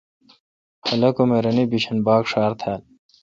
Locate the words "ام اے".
1.21-1.39